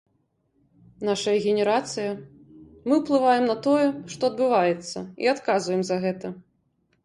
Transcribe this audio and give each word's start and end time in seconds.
Нашая 1.09 1.35
генерацыя, 1.47 2.15
мы 2.87 2.93
уплываем 3.03 3.45
на 3.53 3.57
тое, 3.69 3.87
што 4.17 4.21
адбываецца, 4.33 4.99
і 5.27 5.33
адказваем 5.39 5.81
за 5.91 5.95
гэта. 6.07 6.27